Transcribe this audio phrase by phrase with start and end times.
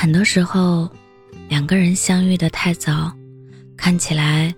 [0.00, 0.90] 很多时候，
[1.50, 3.12] 两个人相遇的太早，
[3.76, 4.50] 看起来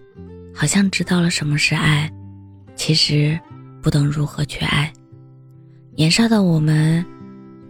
[0.55, 2.09] 好像知道了什么是爱，
[2.77, 3.37] 其实
[3.83, 4.93] 不懂如何去爱。
[5.97, 7.05] 年少的我们，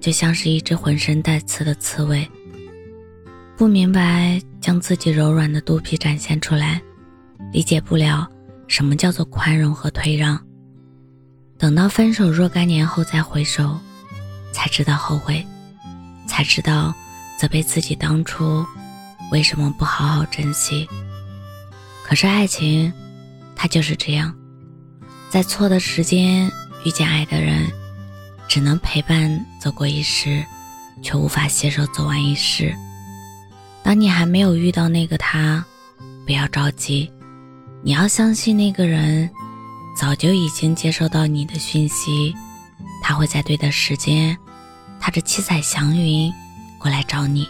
[0.02, 2.30] 就像是一只浑身带刺的刺猬，
[3.56, 6.79] 不明白将自己柔软的肚皮展现出来，
[7.54, 8.29] 理解不了
[8.68, 10.39] 什么叫做宽容和退让。
[11.57, 13.79] 等到分手若干年后再回首，
[14.52, 15.43] 才知道后悔，
[16.26, 16.94] 才知道。
[17.42, 18.64] 责备自己当初
[19.32, 20.88] 为什么不好好珍惜？
[22.04, 22.92] 可是爱情，
[23.56, 24.32] 它就是这样，
[25.28, 26.48] 在错的时间
[26.84, 27.68] 遇见爱的人，
[28.46, 30.44] 只能陪伴走过一时，
[31.02, 32.72] 却无法携手走完一世。
[33.82, 35.64] 当你还没有遇到那个他，
[36.24, 37.10] 不要着急，
[37.82, 39.28] 你要相信那个人
[39.98, 42.32] 早就已经接收到你的讯息，
[43.02, 44.38] 他会在对的时间，
[45.00, 46.32] 踏着七彩祥云。
[46.83, 47.48] 过来找你，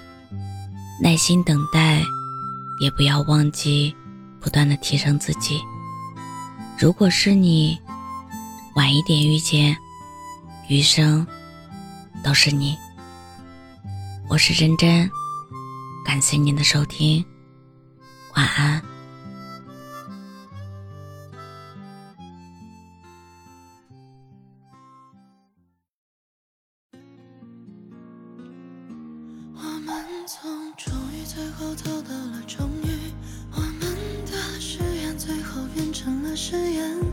[1.01, 2.03] 耐心等待，
[2.81, 3.97] 也不要忘记
[4.39, 5.59] 不断的提升自己。
[6.79, 7.81] 如果是你
[8.75, 9.75] 晚一点遇见，
[10.69, 11.27] 余生
[12.23, 12.77] 都是你。
[14.29, 15.11] 我是真真，
[16.05, 17.25] 感谢您的收听，
[18.37, 18.92] 晚安。
[30.25, 33.13] 从终于最后走到了终于，
[33.53, 33.81] 我们
[34.25, 37.12] 的誓言最后变成了誓言。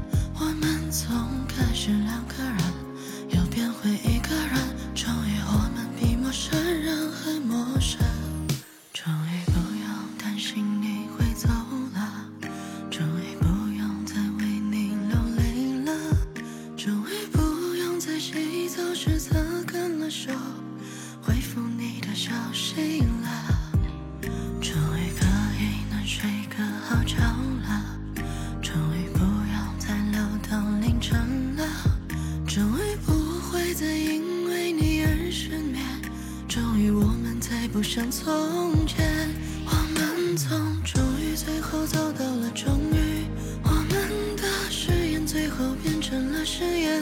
[36.69, 39.27] 终于我们再不像从前，
[39.65, 43.25] 我们从终于最后走到了终于，
[43.63, 47.01] 我们的誓言最后变成了誓言，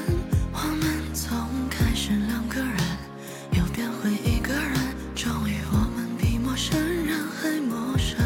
[0.53, 1.37] 我们从
[1.69, 2.77] 开始两个人，
[3.51, 4.73] 又变回一个人，
[5.13, 7.19] 终于我们比陌生人。
[7.41, 8.17] 还陌生，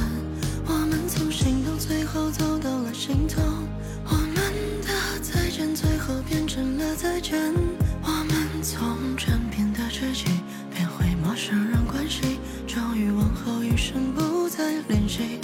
[0.68, 3.44] 我们从心动最后走到了心痛，
[4.06, 4.36] 我们
[4.86, 7.61] 的再见最后变成了再见。
[14.92, 15.40] 跟谁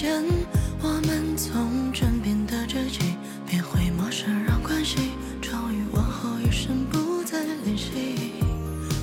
[0.00, 0.24] 间，
[0.80, 3.16] 我们从枕边的知己
[3.46, 5.10] 变回陌生人关系，
[5.42, 8.32] 终于往后余生不再联系。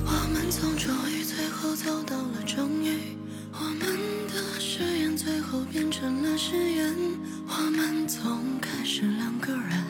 [0.03, 3.15] 我们从终于最后走到了终于，
[3.53, 3.95] 我们
[4.33, 6.95] 的誓言最后变成了誓言。
[7.47, 9.83] 我们从开始两个人，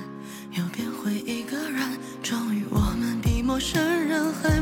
[0.58, 4.57] 又变回一个人，终于我们比陌生人还。